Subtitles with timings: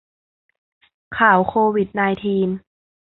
[1.17, 2.49] ข่าวโควิดไนน์ทีน